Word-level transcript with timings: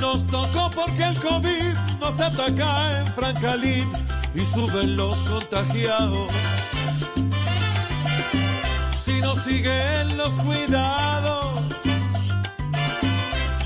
Nos 0.00 0.26
tocó 0.28 0.70
porque 0.74 1.04
el 1.04 1.14
COVID 1.16 1.74
nos 2.00 2.18
ataca 2.18 3.00
en 3.00 3.06
Francalid 3.08 3.86
y 4.34 4.44
suben 4.46 4.96
los 4.96 5.14
contagiados. 5.28 6.26
Si 9.04 9.20
no 9.20 9.36
siguen 9.36 10.16
los 10.16 10.32
cuidados 10.42 11.60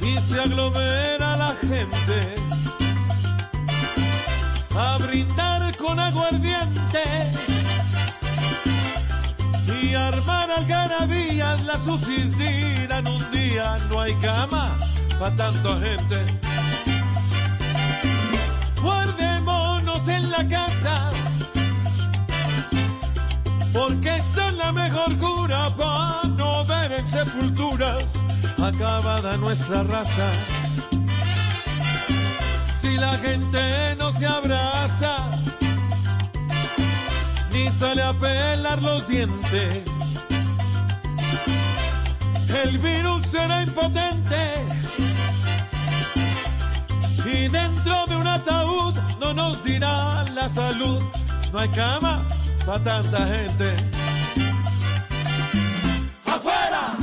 y 0.00 0.16
se 0.28 0.40
aglomera 0.40 1.36
la 1.36 1.54
gente 1.60 2.34
a 4.76 4.98
brindar 4.98 5.76
con 5.76 6.00
aguardiente 6.00 7.04
y 9.80 9.94
armar 9.94 10.50
algarabías, 10.50 11.64
las 11.64 11.86
UCIs 11.86 12.36
dirán 12.36 13.06
un 13.06 13.30
día 13.30 13.78
no 13.88 14.00
hay 14.00 14.14
cama 14.16 14.76
para 15.18 15.34
tanta 15.36 15.78
gente. 15.80 16.18
Guardémonos 18.82 20.08
en 20.08 20.30
la 20.30 20.46
casa, 20.48 21.10
porque 23.72 24.16
esta 24.16 24.48
es 24.48 24.54
la 24.54 24.72
mejor 24.72 25.16
cura 25.16 25.70
para 25.74 26.28
no 26.28 26.64
ver 26.66 26.92
en 26.92 27.08
sepulturas 27.08 28.12
acabada 28.62 29.36
nuestra 29.36 29.82
raza. 29.82 30.28
Si 32.80 32.96
la 32.96 33.16
gente 33.18 33.96
no 33.98 34.12
se 34.12 34.26
abraza, 34.26 35.30
ni 37.50 37.68
sale 37.68 38.02
a 38.02 38.12
pelar 38.12 38.82
los 38.82 39.08
dientes, 39.08 39.82
el 42.64 42.78
virus 42.78 43.22
será 43.26 43.62
impotente 43.62 44.66
y 47.36 47.48
dentro 47.48 48.06
de 48.06 48.16
un 48.16 48.26
ataúd 48.26 48.94
no 49.20 49.34
nos 49.34 49.62
dirá 49.64 50.24
la 50.34 50.48
salud. 50.48 51.02
No 51.52 51.58
hay 51.58 51.68
cama 51.68 52.26
para 52.64 52.82
tanta 52.82 53.26
gente. 53.26 53.68
Afuera, 56.24 56.96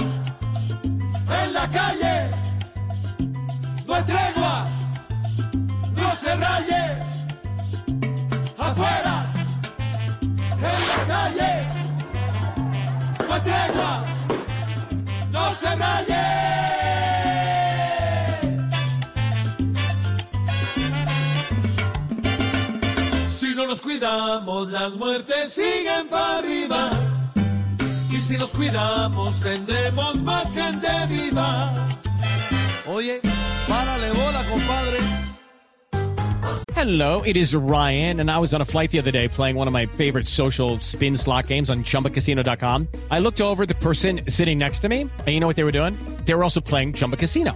en 1.41 1.53
la 1.53 1.67
calle, 1.69 2.31
no 3.87 3.93
hay 3.93 4.03
tregua, 4.03 4.65
no 5.99 6.09
se 6.21 6.35
raye. 6.35 6.83
Afuera, 8.57 9.15
en 10.71 10.81
la 10.91 10.99
calle, 11.13 11.51
no 13.27 13.33
hay 13.33 13.41
tregua, 13.41 14.01
no 15.31 15.51
se 15.51 15.75
raye. 15.75 16.22
No 23.55 23.67
nos 23.67 23.81
cuidamos, 23.81 24.71
las 24.71 24.95
muertes 24.95 25.53
siguen 25.53 26.07
para 26.09 26.39
arriba. 26.39 26.89
Y 28.11 28.17
si 28.17 28.35
nos 28.35 28.49
cuidamos, 28.49 29.39
tendremos 29.41 30.15
más 30.23 30.51
gente 30.53 30.87
viva. 31.07 31.87
Oye, 32.87 33.21
párale 33.67 34.09
bola, 34.11 34.43
compadre. 34.49 34.97
Hello, 36.75 37.21
it 37.21 37.37
is 37.37 37.53
Ryan, 37.53 38.19
and 38.19 38.31
I 38.31 38.39
was 38.39 38.53
on 38.53 38.61
a 38.61 38.65
flight 38.65 38.89
the 38.89 38.99
other 38.99 39.11
day 39.11 39.27
playing 39.27 39.55
one 39.55 39.67
of 39.67 39.73
my 39.73 39.85
favorite 39.85 40.27
social 40.27 40.79
spin 40.79 41.15
slot 41.15 41.47
games 41.47 41.69
on 41.69 41.83
chumbacasino.com. 41.83 42.87
I 43.11 43.19
looked 43.19 43.39
over 43.39 43.65
the 43.65 43.75
person 43.75 44.21
sitting 44.27 44.57
next 44.57 44.79
to 44.79 44.89
me, 44.89 45.01
and 45.01 45.27
you 45.27 45.39
know 45.39 45.47
what 45.47 45.55
they 45.55 45.63
were 45.63 45.71
doing? 45.71 45.95
They 46.25 46.33
were 46.33 46.43
also 46.43 46.59
playing 46.59 46.93
Chumba 46.93 47.17
Casino. 47.17 47.55